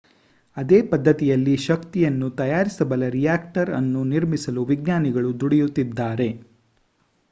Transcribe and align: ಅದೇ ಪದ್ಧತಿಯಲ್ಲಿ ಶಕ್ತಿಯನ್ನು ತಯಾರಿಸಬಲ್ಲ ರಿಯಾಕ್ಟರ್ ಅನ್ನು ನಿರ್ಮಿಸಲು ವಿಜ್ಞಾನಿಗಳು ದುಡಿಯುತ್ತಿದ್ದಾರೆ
ಅದೇ 0.57 0.79
ಪದ್ಧತಿಯಲ್ಲಿ 0.91 1.53
ಶಕ್ತಿಯನ್ನು 1.65 2.29
ತಯಾರಿಸಬಲ್ಲ 2.39 3.09
ರಿಯಾಕ್ಟರ್ 3.11 3.71
ಅನ್ನು 3.79 4.01
ನಿರ್ಮಿಸಲು 4.13 4.63
ವಿಜ್ಞಾನಿಗಳು 4.71 5.31
ದುಡಿಯುತ್ತಿದ್ದಾರೆ 5.41 6.29